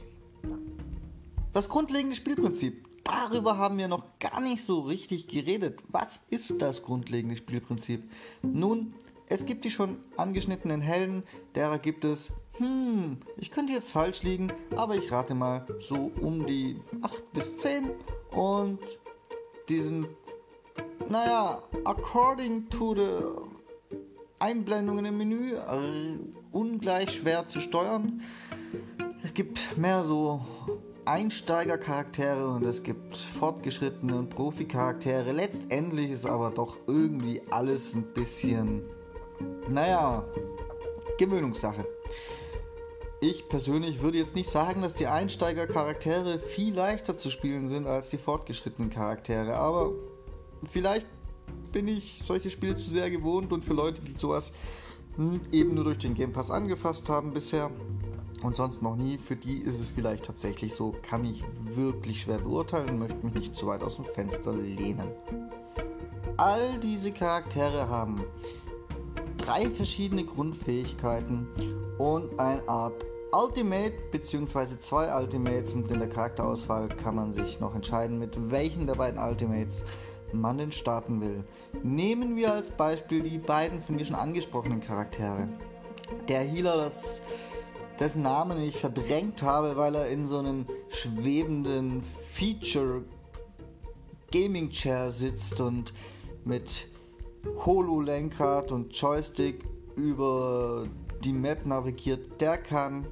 Das 1.53 1.69
grundlegende 1.69 2.17
Spielprinzip, 2.17 2.87
darüber 3.05 3.57
haben 3.57 3.79
wir 3.79 3.89
noch 3.89 4.19
gar 4.19 4.41
nicht 4.41 4.63
so 4.65 4.81
richtig 4.81 5.29
geredet. 5.29 5.81
Was 5.89 6.21
ist 6.31 6.61
das 6.61 6.83
grundlegende 6.83 7.37
Spielprinzip? 7.37 8.03
Nun, 8.43 8.95
Es 9.31 9.45
gibt 9.45 9.67
die 9.67 9.71
schon 9.71 9.99
angeschnittenen 10.17 10.81
Helden, 10.81 11.23
derer 11.55 11.79
gibt 11.79 12.05
es, 12.07 12.33
hm, 12.57 13.19
ich 13.37 13.51
könnte 13.51 13.75
jetzt 13.75 13.91
falsch 13.91 14.23
liegen, 14.23 14.51
aber 14.75 14.97
ich 14.97 15.13
rate 15.13 15.35
mal 15.35 15.67
so 15.81 16.11
um 16.23 16.47
die 16.47 16.81
8 17.03 17.33
bis 17.33 17.55
10 17.57 17.91
und 18.31 18.81
diesen, 19.69 20.07
naja, 21.09 21.63
according 21.85 22.69
to 22.71 22.95
the 22.95 23.23
Einblendungen 24.39 25.05
im 25.05 25.19
Menü, 25.19 25.55
äh, 25.55 26.19
ungleich 26.53 27.11
schwer 27.11 27.47
zu 27.47 27.61
steuern. 27.61 28.21
Es 29.23 29.35
gibt 29.35 29.77
mehr 29.77 30.05
so 30.05 30.41
Einsteigercharaktere 31.05 32.47
und 32.47 32.65
es 32.65 32.83
gibt 32.83 33.17
fortgeschrittene 33.17 34.17
und 34.17 34.31
Profi-Charaktere. 34.31 35.33
Letztendlich 35.33 36.11
ist 36.11 36.27
aber 36.27 36.51
doch 36.51 36.77
irgendwie 36.87 37.43
alles 37.51 37.95
ein 37.95 38.05
bisschen, 38.15 38.83
naja, 39.69 40.25
Gewöhnungssache. 41.19 41.87
Ich 43.21 43.49
persönlich 43.49 44.01
würde 44.01 44.19
jetzt 44.19 44.37
nicht 44.37 44.49
sagen, 44.49 44.83
dass 44.83 44.95
die 44.95 45.09
Einsteigercharaktere 45.09 46.39
viel 46.39 46.75
leichter 46.75 47.17
zu 47.17 47.31
spielen 47.31 47.69
sind 47.69 47.87
als 47.87 48.09
die 48.09 48.19
fortgeschrittenen 48.19 48.91
Charaktere, 48.91 49.57
aber 49.57 49.93
vielleicht 50.71 51.07
bin 51.73 51.89
ich 51.89 52.23
solche 52.25 52.49
Spiele 52.51 52.77
zu 52.77 52.89
sehr 52.89 53.11
gewohnt 53.11 53.53
und 53.53 53.65
für 53.65 53.75
Leute, 53.75 54.03
die 54.03 54.17
sowas 54.17 54.53
eben 55.51 55.75
nur 55.75 55.85
durch 55.85 55.99
den 55.99 56.15
Game 56.15 56.33
Pass 56.33 56.51
angefasst 56.51 57.09
haben 57.09 57.33
bisher, 57.33 57.73
und 58.43 58.55
sonst 58.55 58.83
noch 58.83 58.95
nie, 58.95 59.19
für 59.19 59.35
die 59.35 59.59
ist 59.59 59.81
es 59.81 59.89
vielleicht 59.89 60.25
tatsächlich 60.25 60.75
so, 60.75 60.95
kann 61.03 61.25
ich 61.25 61.45
wirklich 61.75 62.23
schwer 62.23 62.39
beurteilen 62.39 62.91
und 62.91 62.99
möchte 63.01 63.27
mich 63.27 63.35
nicht 63.35 63.57
zu 63.57 63.67
weit 63.67 63.83
aus 63.83 63.97
dem 63.97 64.05
Fenster 64.05 64.55
lehnen. 64.55 65.09
All 66.37 66.79
diese 66.79 67.11
Charaktere 67.11 67.89
haben 67.89 68.23
drei 69.49 69.71
verschiedene 69.71 70.25
Grundfähigkeiten 70.25 71.49
und 71.97 72.39
eine 72.39 72.69
Art 72.69 73.07
Ultimate 73.33 73.95
bzw. 74.13 74.79
zwei 74.79 75.15
Ultimates 75.19 75.73
und 75.73 75.91
in 75.91 76.01
der 76.01 76.09
Charakterauswahl 76.11 76.89
kann 76.89 77.15
man 77.15 77.33
sich 77.33 77.59
noch 77.59 77.75
entscheiden, 77.75 78.19
mit 78.19 78.37
welchen 78.51 78.87
der 78.87 78.97
beiden 78.97 79.19
Ultimates 79.19 79.83
man 80.33 80.59
denn 80.59 80.71
starten 80.71 81.23
will. 81.23 81.45
Nehmen 81.83 82.37
wir 82.37 82.53
als 82.53 82.71
Beispiel 82.71 83.23
die 83.23 83.39
beiden 83.39 83.81
von 83.81 83.97
mir 83.97 84.05
schon 84.05 84.17
angesprochenen 84.17 84.81
Charaktere. 84.81 85.49
Der 86.29 86.41
Healer, 86.41 86.77
das 86.77 87.23
dessen 87.99 88.21
Namen 88.21 88.61
ich 88.61 88.77
verdrängt 88.77 89.43
habe, 89.43 89.77
weil 89.77 89.95
er 89.95 90.09
in 90.09 90.27
so 90.27 90.41
einem 90.41 90.67
schwebenden 90.91 92.03
Feature 92.33 93.03
Gaming 94.31 94.69
Chair 94.69 95.11
sitzt 95.11 95.59
und 95.59 95.95
mit 96.45 96.87
Holo-Lenkrad 97.65 98.73
und 98.73 98.95
Joystick 98.95 99.65
über 99.97 100.87
die 101.25 101.33
Map 101.33 101.67
navigiert. 101.67 102.41
Der 102.41 102.59
kann 102.59 103.07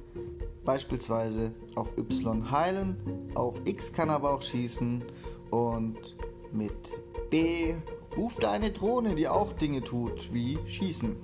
beispielsweise 0.63 1.51
auf 1.75 1.97
Y 1.97 2.51
heilen, 2.51 2.97
auf 3.35 3.55
X 3.65 3.91
kann 3.91 4.09
er 4.09 4.15
aber 4.15 4.33
auch 4.33 4.41
schießen 4.41 5.03
und 5.51 6.15
mit 6.51 6.91
B 7.29 7.75
ruft 8.15 8.43
eine 8.43 8.71
Drohne, 8.71 9.15
die 9.15 9.27
auch 9.27 9.53
Dinge 9.53 9.81
tut, 9.81 10.31
wie 10.33 10.57
schießen. 10.67 11.15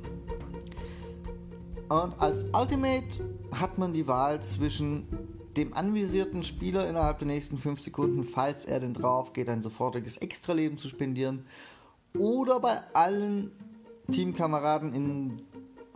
Und 1.90 2.20
als 2.20 2.46
Ultimate 2.54 3.08
hat 3.52 3.78
man 3.78 3.94
die 3.94 4.08
Wahl 4.08 4.42
zwischen 4.42 5.08
dem 5.58 5.74
anvisierten 5.74 6.44
Spieler 6.44 6.88
innerhalb 6.90 7.20
der 7.20 7.28
nächsten 7.28 7.58
5 7.58 7.80
Sekunden, 7.80 8.24
falls 8.24 8.66
er 8.66 8.80
denn 8.80 8.94
drauf 8.94 9.34
geht, 9.34 9.50
ein 9.50 9.62
sofortiges 9.62 10.18
Extraleben 10.18 10.78
zu 10.78 10.90
spendieren 10.90 11.46
oder 12.18 12.60
bei 12.60 12.78
allen 12.94 13.52
Teamkameraden 14.12 14.94
in 14.94 15.42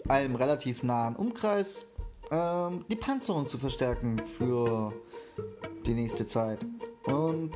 einem 0.08 0.36
relativ 0.36 0.84
nahen 0.84 1.16
Umkreis 1.16 1.86
ähm, 2.32 2.86
die 2.90 2.96
Panzerung 2.96 3.48
zu 3.48 3.58
verstärken 3.58 4.18
für 4.38 4.94
die 5.86 5.94
nächste 5.94 6.28
Zeit. 6.28 6.66
Und 7.06 7.52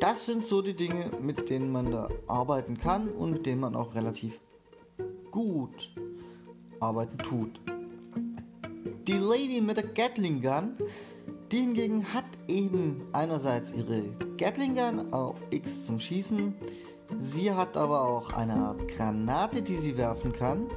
das 0.00 0.26
sind 0.26 0.44
so 0.44 0.62
die 0.62 0.74
Dinge, 0.74 1.10
mit 1.20 1.50
denen 1.50 1.72
man 1.72 1.90
da 1.90 2.08
arbeiten 2.26 2.78
kann 2.78 3.08
und 3.08 3.32
mit 3.32 3.46
denen 3.46 3.60
man 3.60 3.76
auch 3.76 3.94
relativ 3.94 4.40
gut 5.30 5.92
arbeiten 6.80 7.18
tut. 7.18 7.60
Die 9.06 9.18
Lady 9.18 9.60
mit 9.60 9.76
der 9.76 9.86
Gatling 9.86 10.40
Gun, 10.40 10.74
die 11.52 11.58
hingegen 11.58 12.04
hat 12.14 12.24
eben 12.48 13.02
einerseits 13.12 13.72
ihre 13.72 14.02
Gatling 14.36 14.74
Gun 14.74 15.12
auf 15.12 15.36
X 15.50 15.84
zum 15.84 15.98
Schießen, 15.98 16.54
sie 17.18 17.52
hat 17.52 17.76
aber 17.76 18.02
auch 18.02 18.32
eine 18.32 18.54
Art 18.54 18.88
Granate, 18.88 19.62
die 19.62 19.76
sie 19.76 19.96
werfen 19.96 20.32
kann, 20.32 20.70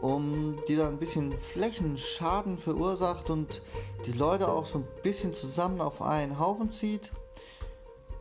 um 0.00 0.56
die 0.68 0.76
dann 0.76 0.94
ein 0.94 0.98
bisschen 0.98 1.32
Flächenschaden 1.32 2.56
verursacht 2.56 3.28
und 3.28 3.60
die 4.06 4.12
Leute 4.12 4.48
auch 4.48 4.64
so 4.64 4.78
ein 4.78 4.84
bisschen 5.02 5.34
zusammen 5.34 5.80
auf 5.80 6.00
einen 6.00 6.38
Haufen 6.38 6.70
zieht. 6.70 7.12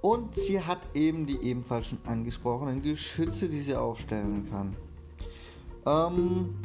Und 0.01 0.37
sie 0.37 0.61
hat 0.61 0.79
eben 0.93 1.25
die 1.25 1.41
ebenfalls 1.41 1.87
schon 1.87 1.99
angesprochenen 2.05 2.81
Geschütze, 2.81 3.49
die 3.49 3.61
sie 3.61 3.75
aufstellen 3.75 4.47
kann. 4.51 4.75
Ähm, 5.85 6.55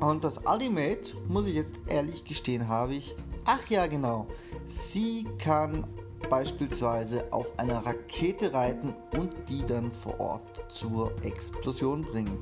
und 0.00 0.24
das 0.24 0.38
Ultimate, 0.44 1.14
muss 1.28 1.46
ich 1.46 1.54
jetzt 1.54 1.78
ehrlich 1.86 2.24
gestehen, 2.24 2.68
habe 2.68 2.94
ich. 2.94 3.14
Ach 3.44 3.66
ja, 3.68 3.86
genau. 3.86 4.26
Sie 4.66 5.26
kann 5.38 5.86
beispielsweise 6.30 7.30
auf 7.32 7.58
einer 7.58 7.84
Rakete 7.84 8.52
reiten 8.54 8.94
und 9.18 9.34
die 9.48 9.64
dann 9.66 9.92
vor 9.92 10.18
Ort 10.18 10.64
zur 10.68 11.12
Explosion 11.22 12.02
bringen. 12.02 12.38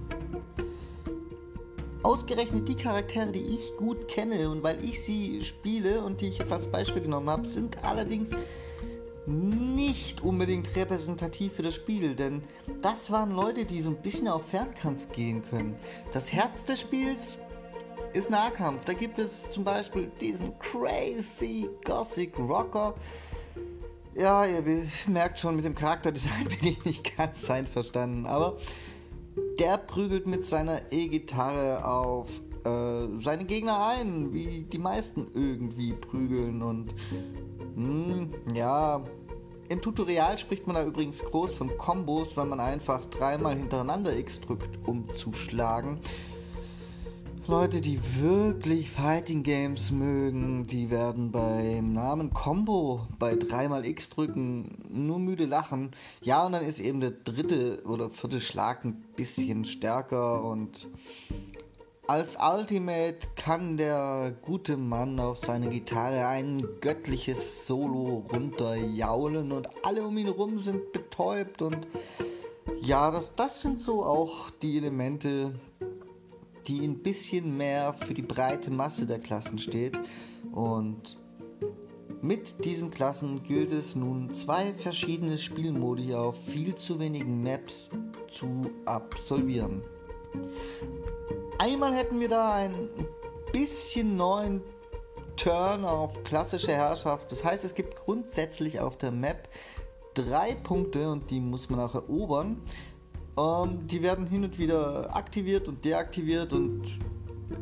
Ausgerechnet 2.04 2.68
die 2.68 2.76
Charaktere, 2.76 3.32
die 3.32 3.54
ich 3.54 3.76
gut 3.76 4.09
kenne 4.09 4.49
und 4.49 4.62
weil 4.62 4.85
ich 4.85 5.04
sie 5.04 5.44
spiele 5.44 6.02
und 6.02 6.21
die 6.21 6.28
ich 6.28 6.38
jetzt 6.38 6.52
als 6.52 6.68
Beispiel 6.68 7.02
genommen 7.02 7.30
habe, 7.30 7.47
sind 7.47 7.85
allerdings 7.85 8.30
nicht 9.26 10.21
unbedingt 10.23 10.75
repräsentativ 10.75 11.54
für 11.54 11.62
das 11.62 11.75
Spiel, 11.75 12.14
denn 12.14 12.42
das 12.80 13.11
waren 13.12 13.30
Leute, 13.30 13.64
die 13.64 13.80
so 13.80 13.90
ein 13.90 14.02
bisschen 14.02 14.26
auf 14.26 14.47
Fernkampf 14.47 15.12
gehen 15.12 15.42
können. 15.49 15.76
Das 16.12 16.32
Herz 16.32 16.64
des 16.64 16.80
Spiels 16.80 17.38
ist 18.14 18.31
Nahkampf. 18.31 18.85
Da 18.85 18.92
gibt 18.92 19.19
es 19.19 19.49
zum 19.50 19.64
Beispiel 19.64 20.11
diesen 20.21 20.59
crazy 20.59 21.69
Gothic 21.85 22.38
Rocker. 22.38 22.95
Ja, 24.14 24.45
ihr 24.45 24.62
merkt 25.09 25.38
schon, 25.38 25.57
mit 25.57 25.64
dem 25.64 25.75
Charakterdesign 25.75 26.45
bin 26.49 26.73
ich 26.73 26.85
nicht 26.85 27.16
ganz 27.16 27.49
einverstanden, 27.50 28.26
aber 28.26 28.59
der 29.59 29.78
prügelt 29.78 30.26
mit 30.26 30.45
seiner 30.45 30.81
E-Gitarre 30.90 31.85
auf 31.85 32.28
äh, 32.64 33.21
seine 33.21 33.45
Gegner 33.45 33.87
ein, 33.87 34.33
wie 34.33 34.64
die 34.71 34.78
meisten 34.78 35.28
irgendwie 35.35 35.95
prügeln 35.95 36.62
und 36.62 36.95
mh, 37.75 38.14
hm, 38.14 38.31
ja, 38.54 39.02
im 39.69 39.81
Tutorial 39.81 40.37
spricht 40.37 40.66
man 40.66 40.76
da 40.76 40.85
übrigens 40.85 41.21
groß 41.21 41.54
von 41.54 41.76
Kombos, 41.78 42.37
weil 42.37 42.45
man 42.45 42.61
einfach 42.61 43.07
dreimal 43.07 43.57
hintereinander 43.57 44.14
X 44.14 44.40
drückt, 44.40 44.78
um 44.87 45.09
zu 45.14 45.33
schlagen. 45.33 45.99
Leute, 47.49 47.81
die 47.81 47.99
wirklich 48.21 48.89
Fighting 48.89 49.43
Games 49.43 49.91
mögen, 49.91 50.65
die 50.69 50.91
werden 50.91 51.33
beim 51.33 51.93
Namen 51.93 52.33
Combo 52.33 53.05
bei 53.19 53.35
dreimal 53.35 53.85
X 53.85 54.11
drücken 54.11 54.79
nur 54.89 55.19
müde 55.19 55.47
lachen. 55.47 55.91
Ja, 56.21 56.47
und 56.47 56.53
dann 56.53 56.63
ist 56.63 56.79
eben 56.79 57.01
der 57.01 57.11
dritte 57.11 57.83
oder 57.85 58.11
vierte 58.11 58.41
Schlag 58.41 58.85
ein 58.85 59.03
bisschen 59.17 59.65
stärker 59.65 60.45
und 60.45 60.87
als 62.07 62.37
Ultimate 62.37 63.27
kann 63.35 63.77
der 63.77 64.35
gute 64.43 64.77
Mann 64.77 65.19
auf 65.19 65.39
seine 65.39 65.69
Gitarre 65.69 66.27
ein 66.29 66.65
göttliches 66.81 67.67
Solo 67.67 68.25
runterjaulen 68.33 69.51
und 69.51 69.69
alle 69.85 70.07
um 70.07 70.17
ihn 70.17 70.27
herum 70.27 70.61
sind 70.61 70.93
betäubt 70.93 71.61
und 71.61 71.89
ja, 72.81 73.11
das, 73.11 73.35
das 73.35 73.61
sind 73.61 73.81
so 73.81 74.05
auch 74.05 74.51
die 74.51 74.77
Elemente, 74.77 75.55
die 76.66 76.85
ein 76.85 77.02
bisschen 77.02 77.57
mehr 77.57 77.92
für 77.92 78.14
die 78.14 78.23
breite 78.23 78.71
Masse 78.71 79.07
der 79.07 79.19
Klassen 79.19 79.59
steht. 79.59 79.99
Und 80.52 81.19
mit 82.21 82.64
diesen 82.64 82.90
Klassen 82.90 83.42
gilt 83.42 83.73
es 83.73 83.97
nun 83.97 84.33
zwei 84.33 84.73
verschiedene 84.75 85.38
Spielmodi 85.38 86.14
auf 86.14 86.37
viel 86.45 86.75
zu 86.75 86.99
wenigen 86.99 87.42
Maps 87.42 87.90
zu 88.31 88.71
absolvieren. 88.85 89.83
Einmal 91.59 91.95
hätten 91.95 92.21
wir 92.21 92.28
da 92.28 92.54
einen 92.54 92.88
bisschen 93.52 94.16
neuen 94.16 94.62
Turn 95.37 95.85
auf 95.85 96.23
klassische 96.25 96.73
Herrschaft. 96.73 97.31
Das 97.33 97.45
heißt, 97.45 97.64
es 97.64 97.75
gibt 97.75 97.97
grundsätzlich 97.97 98.81
auf 98.81 98.97
der 98.97 99.11
Map 99.11 99.49
drei 100.14 100.54
Punkte 100.54 101.11
und 101.11 101.31
die 101.31 101.40
muss 101.40 101.71
man 101.71 101.81
auch 101.81 101.95
erobern. 101.95 102.62
Ähm, 103.39 103.87
die 103.87 104.03
werden 104.03 104.27
hin 104.27 104.45
und 104.45 104.59
wieder 104.59 105.15
aktiviert 105.15 105.69
und 105.69 105.85
deaktiviert 105.85 106.53
und 106.53 106.99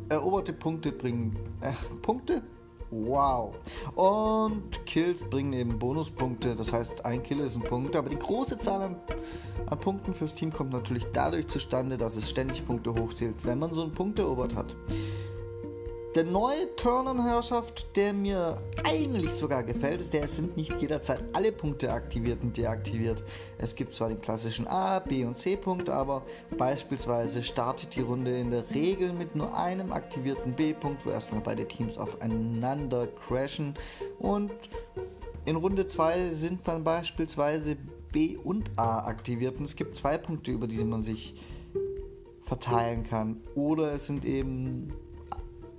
eroberte 0.08 0.52
Punkte 0.52 0.92
bringen 0.92 1.36
äh, 1.60 1.72
Punkte 2.02 2.42
Wow. 2.90 3.54
Und 3.94 4.84
Kills 4.84 5.22
bringen 5.22 5.52
eben 5.52 5.78
Bonuspunkte. 5.78 6.56
Das 6.56 6.72
heißt, 6.72 7.04
ein 7.04 7.22
Kill 7.22 7.40
ist 7.40 7.56
ein 7.56 7.62
Punkt. 7.62 7.94
Aber 7.94 8.08
die 8.08 8.18
große 8.18 8.58
Zahl 8.58 8.82
an, 8.82 8.96
an 9.66 9.78
Punkten 9.78 10.12
fürs 10.12 10.34
Team 10.34 10.52
kommt 10.52 10.72
natürlich 10.72 11.06
dadurch 11.12 11.46
zustande, 11.46 11.96
dass 11.96 12.16
es 12.16 12.28
ständig 12.28 12.66
Punkte 12.66 12.92
hochzählt, 12.92 13.36
wenn 13.44 13.60
man 13.60 13.72
so 13.72 13.82
einen 13.82 13.92
Punkt 13.92 14.18
erobert 14.18 14.56
hat. 14.56 14.74
Der 16.16 16.24
neue 16.24 16.74
Turn-on-Herrschaft, 16.74 17.86
der 17.94 18.12
mir 18.12 18.60
eigentlich 18.82 19.30
sogar 19.32 19.62
gefällt, 19.62 20.00
ist, 20.00 20.12
der 20.12 20.26
sind 20.26 20.56
nicht 20.56 20.80
jederzeit 20.80 21.20
alle 21.34 21.52
Punkte 21.52 21.92
aktiviert 21.92 22.42
und 22.42 22.56
deaktiviert. 22.56 23.22
Es 23.58 23.76
gibt 23.76 23.92
zwar 23.92 24.08
den 24.08 24.20
klassischen 24.20 24.66
A, 24.66 24.98
B 24.98 25.24
und 25.24 25.38
C-Punkt, 25.38 25.88
aber 25.88 26.24
beispielsweise 26.58 27.44
startet 27.44 27.94
die 27.94 28.00
Runde 28.00 28.36
in 28.36 28.50
der 28.50 28.68
Regel 28.70 29.12
mit 29.12 29.36
nur 29.36 29.56
einem 29.56 29.92
aktivierten 29.92 30.52
B-Punkt, 30.56 31.06
wo 31.06 31.10
erstmal 31.10 31.42
beide 31.42 31.68
Teams 31.68 31.96
aufeinander 31.96 33.06
crashen. 33.06 33.74
Und 34.18 34.50
in 35.44 35.54
Runde 35.54 35.86
2 35.86 36.30
sind 36.30 36.66
dann 36.66 36.82
beispielsweise 36.82 37.76
B 38.10 38.36
und 38.36 38.68
A 38.74 39.06
aktiviert 39.06 39.58
und 39.58 39.64
es 39.64 39.76
gibt 39.76 39.94
zwei 39.94 40.18
Punkte, 40.18 40.50
über 40.50 40.66
die 40.66 40.82
man 40.82 41.02
sich 41.02 41.34
verteilen 42.42 43.04
kann. 43.04 43.40
Oder 43.54 43.92
es 43.92 44.08
sind 44.08 44.24
eben 44.24 44.92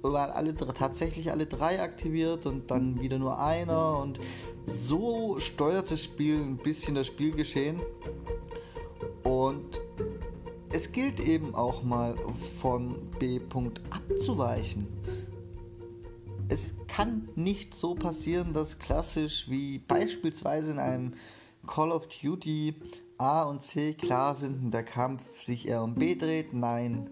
waren 0.01 0.31
alle 0.31 0.55
tatsächlich 0.55 1.31
alle 1.31 1.45
drei 1.45 1.81
aktiviert 1.81 2.45
und 2.45 2.71
dann 2.71 2.99
wieder 3.01 3.19
nur 3.19 3.39
einer 3.39 3.97
und 3.99 4.19
so 4.65 5.39
steuert 5.39 5.91
das 5.91 6.03
Spiel 6.03 6.41
ein 6.41 6.57
bisschen 6.57 6.95
das 6.95 7.07
Spielgeschehen 7.07 7.79
und 9.23 9.79
es 10.73 10.91
gilt 10.91 11.19
eben 11.19 11.53
auch 11.53 11.83
mal 11.83 12.15
von 12.59 12.95
B. 13.19 13.39
-Punkt 13.39 13.81
abzuweichen. 13.89 14.87
Es 16.47 16.73
kann 16.87 17.29
nicht 17.35 17.73
so 17.73 17.93
passieren, 17.95 18.53
dass 18.53 18.79
klassisch 18.79 19.49
wie 19.49 19.79
beispielsweise 19.79 20.71
in 20.71 20.79
einem 20.79 21.13
Call 21.67 21.91
of 21.91 22.07
Duty 22.07 22.75
A 23.17 23.43
und 23.43 23.63
C 23.63 23.93
klar 23.93 24.35
sind 24.35 24.63
und 24.63 24.71
der 24.71 24.83
Kampf 24.83 25.23
sich 25.45 25.67
eher 25.67 25.83
um 25.83 25.95
B 25.95 26.15
dreht. 26.15 26.53
Nein, 26.53 27.09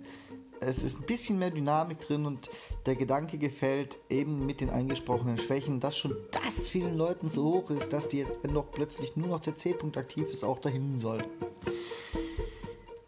es 0.61 0.83
ist 0.83 0.99
ein 0.99 1.05
bisschen 1.05 1.39
mehr 1.39 1.51
Dynamik 1.51 1.99
drin 1.99 2.25
und 2.25 2.49
der 2.85 2.95
Gedanke 2.95 3.37
gefällt 3.37 3.97
eben 4.09 4.45
mit 4.45 4.61
den 4.61 4.69
angesprochenen 4.69 5.37
Schwächen, 5.37 5.79
dass 5.79 5.97
schon 5.97 6.15
das 6.31 6.67
vielen 6.67 6.97
Leuten 6.97 7.29
so 7.29 7.45
hoch 7.45 7.69
ist, 7.69 7.93
dass 7.93 8.07
die 8.09 8.19
jetzt, 8.19 8.37
wenn 8.41 8.53
doch 8.53 8.69
plötzlich 8.71 9.15
nur 9.15 9.27
noch 9.27 9.41
der 9.41 9.55
C-Punkt 9.55 9.97
aktiv 9.97 10.27
ist, 10.31 10.43
auch 10.43 10.59
dahin 10.59 10.99
sollten. 10.99 11.29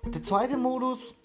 Der 0.06 0.24
zweite 0.24 0.58
Modus 0.58 1.16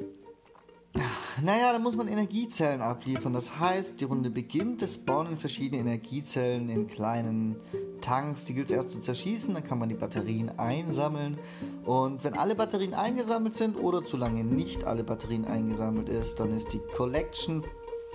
naja, 1.43 1.73
da 1.73 1.78
muss 1.78 1.97
man 1.97 2.09
Energiezellen 2.09 2.81
abliefern. 2.81 3.33
Das 3.33 3.59
heißt, 3.59 4.00
die 4.00 4.05
Runde 4.05 4.31
beginnt, 4.31 4.83
es 4.83 4.95
spawnen 4.95 5.37
verschiedene 5.37 5.81
Energiezellen 5.81 6.69
in 6.69 6.87
kleinen 6.87 7.57
Tanks. 8.00 8.45
Die 8.45 8.55
gilt 8.55 8.71
es 8.71 8.76
erst 8.76 8.93
zu 8.93 9.00
zerschießen, 9.00 9.52
dann 9.55 9.64
kann 9.64 9.78
man 9.78 9.88
die 9.88 9.95
Batterien 9.95 10.59
einsammeln. 10.59 11.38
Und 11.85 12.25
wenn 12.25 12.35
alle 12.35 12.55
Batterien 12.55 12.95
eingesammelt 12.95 13.55
sind 13.55 13.78
oder 13.78 14.05
zu 14.05 14.16
lange 14.16 14.45
nicht 14.45 14.85
alle 14.85 15.05
Batterien 15.05 15.45
eingesammelt 15.45 16.09
ist, 16.09 16.40
dann 16.40 16.57
ist 16.57 16.73
die 16.73 16.81
Collection 16.95 17.62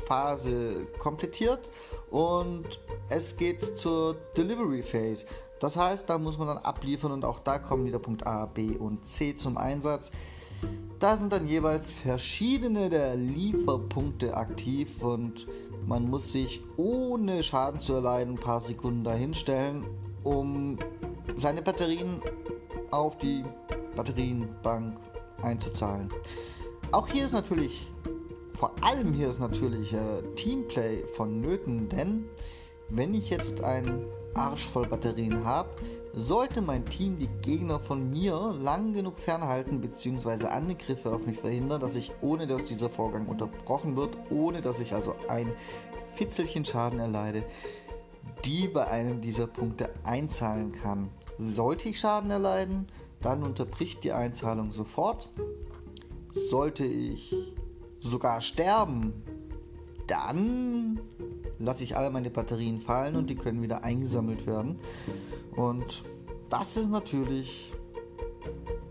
Phase 0.05 0.87
komplettiert 0.99 1.69
und 2.09 2.65
es 3.09 3.37
geht 3.37 3.77
zur 3.77 4.15
Delivery 4.35 4.83
Phase. 4.83 5.25
Das 5.59 5.77
heißt, 5.77 6.09
da 6.09 6.17
muss 6.17 6.37
man 6.37 6.47
dann 6.47 6.57
abliefern 6.57 7.11
und 7.11 7.23
auch 7.23 7.39
da 7.39 7.59
kommen 7.59 7.85
wieder 7.85 7.99
Punkt 7.99 8.25
A, 8.25 8.47
B 8.47 8.75
und 8.75 9.05
C 9.05 9.35
zum 9.35 9.57
Einsatz. 9.57 10.11
Da 11.01 11.17
sind 11.17 11.31
dann 11.31 11.47
jeweils 11.47 11.89
verschiedene 11.89 12.87
der 12.87 13.15
Lieferpunkte 13.15 14.37
aktiv 14.37 15.01
und 15.01 15.47
man 15.87 16.07
muss 16.07 16.31
sich 16.31 16.61
ohne 16.77 17.41
Schaden 17.41 17.81
zu 17.81 17.93
erleiden 17.93 18.35
ein 18.35 18.39
paar 18.39 18.59
Sekunden 18.59 19.03
dahinstellen, 19.03 19.83
um 20.23 20.77
seine 21.37 21.63
Batterien 21.63 22.21
auf 22.91 23.17
die 23.17 23.43
Batterienbank 23.95 24.95
einzuzahlen. 25.41 26.07
Auch 26.91 27.07
hier 27.07 27.25
ist 27.25 27.33
natürlich, 27.33 27.87
vor 28.53 28.71
allem 28.81 29.11
hier 29.11 29.31
ist 29.31 29.39
natürlich 29.39 29.93
äh, 29.93 30.21
Teamplay 30.35 31.03
vonnöten, 31.15 31.89
denn 31.89 32.25
wenn 32.89 33.15
ich 33.15 33.31
jetzt 33.31 33.63
einen 33.63 34.05
Arsch 34.35 34.67
voll 34.67 34.85
Batterien 34.87 35.43
habe, 35.43 35.69
sollte 36.13 36.61
mein 36.61 36.85
Team 36.85 37.17
die 37.17 37.29
Gegner 37.41 37.79
von 37.79 38.09
mir 38.09 38.55
lang 38.61 38.93
genug 38.93 39.19
fernhalten 39.19 39.81
bzw. 39.81 40.47
Angriffe 40.47 41.13
auf 41.13 41.25
mich 41.25 41.39
verhindern, 41.39 41.79
dass 41.79 41.95
ich 41.95 42.11
ohne 42.21 42.47
dass 42.47 42.65
dieser 42.65 42.89
Vorgang 42.89 43.27
unterbrochen 43.27 43.95
wird, 43.95 44.17
ohne 44.29 44.61
dass 44.61 44.79
ich 44.79 44.93
also 44.93 45.15
ein 45.27 45.51
Fitzelchen 46.15 46.65
Schaden 46.65 46.99
erleide, 46.99 47.43
die 48.45 48.67
bei 48.67 48.87
einem 48.87 49.21
dieser 49.21 49.47
Punkte 49.47 49.89
einzahlen 50.03 50.71
kann. 50.71 51.09
Sollte 51.37 51.89
ich 51.89 51.99
Schaden 51.99 52.29
erleiden, 52.29 52.87
dann 53.21 53.43
unterbricht 53.43 54.03
die 54.03 54.11
Einzahlung 54.11 54.71
sofort. 54.71 55.29
Sollte 56.31 56.85
ich 56.85 57.35
sogar 57.99 58.41
sterben, 58.41 59.13
dann 60.07 60.99
lasse 61.61 61.83
ich 61.83 61.95
alle 61.95 62.09
meine 62.09 62.29
Batterien 62.29 62.79
fallen 62.79 63.15
und 63.15 63.29
die 63.29 63.35
können 63.35 63.61
wieder 63.61 63.83
eingesammelt 63.83 64.45
werden. 64.45 64.79
Und 65.55 66.03
das 66.49 66.77
ist 66.77 66.89
natürlich 66.89 67.71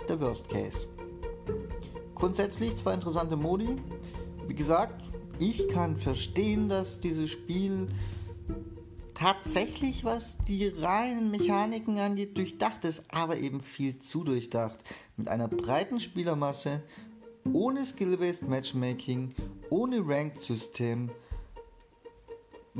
der 0.08 0.20
Worst 0.20 0.48
Case. 0.48 0.86
Grundsätzlich 2.14 2.76
zwei 2.76 2.94
interessante 2.94 3.36
Modi. 3.36 3.76
Wie 4.46 4.54
gesagt, 4.54 5.04
ich 5.38 5.68
kann 5.68 5.96
verstehen, 5.96 6.68
dass 6.68 7.00
dieses 7.00 7.30
Spiel 7.30 7.88
tatsächlich, 9.14 10.04
was 10.04 10.36
die 10.48 10.68
reinen 10.68 11.30
Mechaniken 11.30 11.98
angeht, 11.98 12.36
durchdacht 12.36 12.84
ist, 12.84 13.04
aber 13.10 13.36
eben 13.36 13.60
viel 13.60 13.98
zu 13.98 14.24
durchdacht. 14.24 14.78
Mit 15.16 15.28
einer 15.28 15.48
breiten 15.48 16.00
Spielermasse, 16.00 16.82
ohne 17.52 17.84
Skill-Based 17.84 18.48
Matchmaking, 18.48 19.30
ohne 19.68 20.00
Ranked-System, 20.06 21.10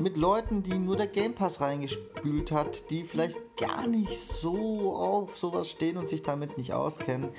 mit 0.00 0.16
Leuten, 0.16 0.62
die 0.62 0.78
nur 0.78 0.96
der 0.96 1.06
Game 1.06 1.34
Pass 1.34 1.60
reingespült 1.60 2.52
hat, 2.52 2.90
die 2.90 3.04
vielleicht 3.04 3.36
gar 3.56 3.86
nicht 3.86 4.18
so 4.18 4.94
auf 4.94 5.36
sowas 5.36 5.68
stehen 5.68 5.96
und 5.96 6.08
sich 6.08 6.22
damit 6.22 6.58
nicht 6.58 6.72
auskennen, 6.72 7.30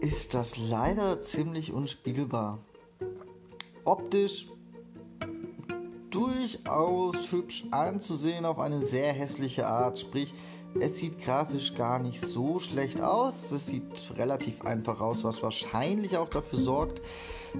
ist 0.00 0.34
das 0.34 0.56
leider 0.56 1.22
ziemlich 1.22 1.72
unspiegelbar. 1.72 2.58
Optisch 3.84 4.48
durchaus 6.10 7.32
hübsch 7.32 7.64
anzusehen 7.70 8.44
auf 8.44 8.58
eine 8.58 8.84
sehr 8.84 9.12
hässliche 9.12 9.66
Art, 9.66 9.98
sprich 9.98 10.34
es 10.80 10.96
sieht 10.96 11.18
grafisch 11.20 11.74
gar 11.74 11.98
nicht 11.98 12.20
so 12.20 12.58
schlecht 12.58 13.02
aus. 13.02 13.52
Es 13.52 13.66
sieht 13.66 14.12
relativ 14.16 14.64
einfach 14.64 15.00
aus, 15.00 15.22
was 15.22 15.42
wahrscheinlich 15.42 16.16
auch 16.16 16.30
dafür 16.30 16.58
sorgt, 16.58 17.02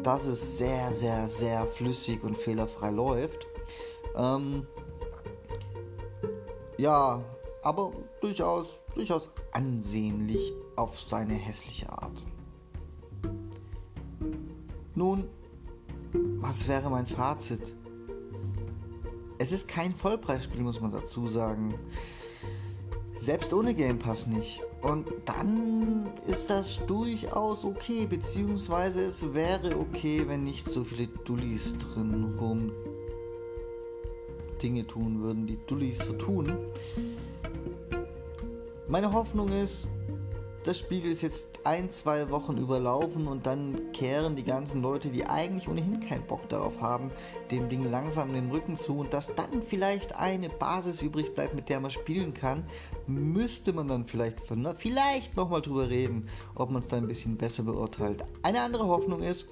dass 0.03 0.27
es 0.27 0.59
sehr, 0.59 0.93
sehr, 0.93 1.29
sehr 1.29 1.67
flüssig 1.67 2.23
und 2.25 2.39
fehlerfrei 2.39 2.91
läuft. 2.91 3.47
Ähm, 4.17 4.67
ja, 6.79 7.23
aber 7.63 7.93
durchaus, 8.21 8.81
durchaus 8.95 9.31
ansehnlich 9.53 10.53
auf 10.77 11.01
seine 11.01 11.35
hässliche 11.35 11.91
Art. 11.91 12.25
Nun, 14.95 15.29
was 16.13 16.69
wäre 16.69 16.91
mein 16.91 17.07
Fazit? 17.07 17.75
Es 19.39 19.53
ist 19.53 19.67
kein 19.67 19.95
Vollpreisspiel, 19.95 20.61
muss 20.61 20.81
man 20.81 20.93
dazu 20.93 21.27
sagen. 21.27 21.75
Selbst 23.19 23.53
ohne 23.53 23.75
Game 23.75 23.99
Pass 23.99 24.27
nicht. 24.27 24.61
Und 24.83 25.07
dann 25.25 26.11
ist 26.27 26.51
das 26.51 26.85
durchaus 26.87 27.65
okay, 27.65 28.07
beziehungsweise 28.07 29.05
es 29.05 29.33
wäre 29.33 29.79
okay, 29.79 30.25
wenn 30.27 30.43
nicht 30.43 30.69
so 30.69 30.83
viele 30.83 31.07
Dullis 31.07 31.77
drin 31.79 32.37
rum 32.41 32.73
Dinge 34.63 34.87
tun 34.87 35.21
würden, 35.21 35.47
die 35.47 35.59
Dullis 35.67 35.99
so 35.99 36.13
tun. 36.13 36.53
Meine 38.89 39.13
Hoffnung 39.13 39.51
ist, 39.53 39.89
das 40.65 40.79
Spiel 40.79 41.05
ist 41.07 41.23
jetzt 41.23 41.47
ein, 41.65 41.91
zwei 41.91 42.31
Wochen 42.31 42.57
überlaufen 42.57 43.27
und 43.27 43.47
dann 43.47 43.93
kehren 43.93 44.37
die 44.37 44.45
ganzen 44.45 44.83
Leute, 44.83 45.09
die 45.09 45.27
eigentlich 45.27 45.69
ohnehin 45.69 46.01
keinen 46.01 46.27
Bock 46.27 46.49
darauf 46.49 46.81
haben, 46.81 47.11
dem 47.51 47.69
Ding 47.69 47.91
langsam 47.91 48.33
den 48.33 48.51
Rücken 48.51 48.77
zu 48.77 48.99
und 48.99 49.13
dass 49.13 49.35
dann 49.35 49.63
vielleicht 49.63 50.15
eine 50.17 50.49
Basis 50.49 51.03
übrig 51.03 51.35
bleibt, 51.35 51.55
mit 51.55 51.69
der 51.69 51.81
man 51.81 51.91
spielen 51.91 52.35
kann, 52.35 52.65
müsste 53.07 53.73
man 53.73 53.89
dann 53.89 54.07
vielleicht, 54.07 54.41
vielleicht 54.79 55.37
nochmal 55.37 55.63
drüber 55.63 55.89
reden, 55.89 56.27
ob 56.55 56.71
man 56.71 56.83
es 56.83 56.89
da 56.89 56.97
ein 56.97 57.09
bisschen 57.09 57.37
besser 57.37 57.65
beurteilt. 57.65 58.25
Eine 58.43 58.61
andere 58.61 58.87
Hoffnung 58.87 59.23
ist, 59.23 59.49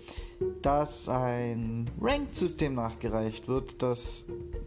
dass 0.62 1.08
ein 1.08 1.90
Ranked-System 2.00 2.74
nachgereicht 2.74 3.48
wird, 3.48 3.82
das 3.82 4.24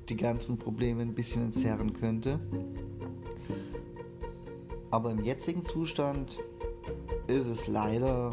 die 0.09 0.17
ganzen 0.17 0.57
Probleme 0.57 1.01
ein 1.01 1.13
bisschen 1.13 1.45
entzerren 1.45 1.93
könnte. 1.93 2.39
Aber 4.93 5.09
im 5.09 5.23
jetzigen 5.23 5.65
Zustand 5.65 6.39
ist 7.25 7.47
es 7.47 7.65
leider 7.65 8.31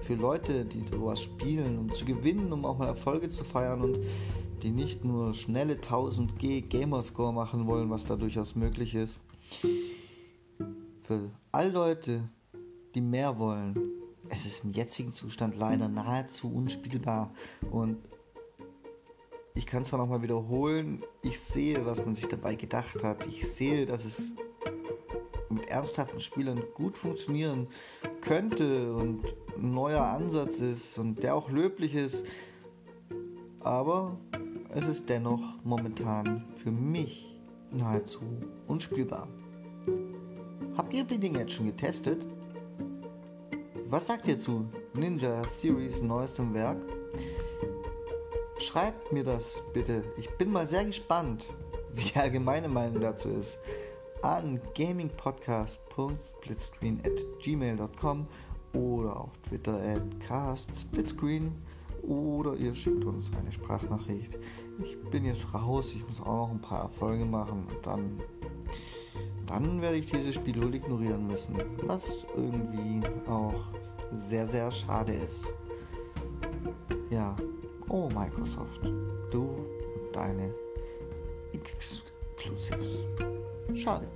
für 0.00 0.14
Leute, 0.14 0.64
die 0.64 0.82
sowas 0.90 1.20
spielen, 1.20 1.78
um 1.78 1.92
zu 1.92 2.06
gewinnen, 2.06 2.50
um 2.54 2.64
auch 2.64 2.78
mal 2.78 2.86
Erfolge 2.86 3.28
zu 3.28 3.44
feiern 3.44 3.82
und 3.82 3.98
die 4.62 4.70
nicht 4.70 5.04
nur 5.04 5.34
schnelle 5.34 5.74
1000G 5.74 6.62
Gamerscore 6.62 7.34
machen 7.34 7.66
wollen, 7.66 7.90
was 7.90 8.06
da 8.06 8.16
durchaus 8.16 8.54
möglich 8.54 8.94
ist. 8.94 9.20
Für 11.02 11.30
all 11.52 11.70
Leute, 11.70 12.30
die 12.94 13.02
mehr 13.02 13.38
wollen, 13.38 13.78
es 14.30 14.46
ist 14.46 14.64
im 14.64 14.72
jetzigen 14.72 15.12
Zustand 15.12 15.54
leider 15.54 15.90
nahezu 15.90 16.50
unspielbar 16.50 17.30
und 17.70 17.98
ich 19.52 19.66
kann 19.66 19.82
es 19.82 19.88
zwar 19.88 19.98
nochmal 19.98 20.22
wiederholen, 20.22 21.04
ich 21.20 21.38
sehe, 21.38 21.84
was 21.84 22.02
man 22.02 22.14
sich 22.14 22.26
dabei 22.26 22.54
gedacht 22.54 23.04
hat. 23.04 23.26
Ich 23.26 23.46
sehe, 23.46 23.84
dass 23.86 24.06
es 24.06 24.32
ernsthaften 25.74 26.20
Spielern 26.20 26.62
gut 26.74 26.96
funktionieren 26.96 27.66
könnte 28.20 28.94
und 28.94 29.24
ein 29.56 29.74
neuer 29.74 30.02
Ansatz 30.02 30.60
ist 30.60 30.98
und 30.98 31.22
der 31.22 31.34
auch 31.34 31.50
löblich 31.50 31.94
ist. 31.94 32.24
Aber 33.60 34.16
es 34.70 34.86
ist 34.86 35.08
dennoch 35.08 35.42
momentan 35.64 36.44
für 36.62 36.70
mich 36.70 37.36
nahezu 37.72 38.20
unspielbar. 38.68 39.26
Habt 40.76 40.94
ihr 40.94 41.04
Bleeding 41.04 41.34
Edge 41.34 41.54
schon 41.54 41.66
getestet? 41.66 42.26
Was 43.88 44.06
sagt 44.06 44.28
ihr 44.28 44.38
zu 44.38 44.68
Ninja 44.94 45.42
Theories 45.60 46.02
neuestem 46.02 46.54
Werk? 46.54 46.84
Schreibt 48.58 49.12
mir 49.12 49.24
das 49.24 49.64
bitte. 49.72 50.04
Ich 50.16 50.30
bin 50.38 50.52
mal 50.52 50.68
sehr 50.68 50.84
gespannt, 50.84 51.52
wie 51.94 52.04
die 52.04 52.16
allgemeine 52.18 52.68
Meinung 52.68 53.00
dazu 53.00 53.28
ist. 53.28 53.58
An 54.24 54.60
gamingpodcast.splitscreen 54.74 57.00
at 57.04 57.24
gmail.com 57.40 58.26
oder 58.72 59.20
auf 59.20 59.36
Twitter 59.46 59.74
at 59.74 60.00
castsplitscreen 60.20 61.52
oder 62.02 62.56
ihr 62.56 62.74
schickt 62.74 63.04
uns 63.04 63.30
eine 63.38 63.52
Sprachnachricht. 63.52 64.38
Ich 64.82 64.98
bin 65.10 65.26
jetzt 65.26 65.52
raus, 65.52 65.92
ich 65.94 66.08
muss 66.08 66.22
auch 66.22 66.46
noch 66.46 66.52
ein 66.52 66.60
paar 66.62 66.84
Erfolge 66.84 67.26
machen 67.26 67.66
und 67.68 67.86
dann, 67.86 68.18
dann 69.44 69.82
werde 69.82 69.98
ich 69.98 70.06
dieses 70.06 70.36
Spiel 70.36 70.64
wohl 70.64 70.74
ignorieren 70.74 71.26
müssen, 71.26 71.58
was 71.82 72.24
irgendwie 72.34 73.02
auch 73.28 73.68
sehr, 74.10 74.46
sehr 74.46 74.70
schade 74.70 75.12
ist. 75.12 75.54
Ja, 77.10 77.36
oh 77.90 78.08
Microsoft, 78.08 78.90
du 79.30 79.42
und 79.42 80.14
deine 80.14 80.50
Exclusives. 81.52 83.04
Schade. 83.72 84.06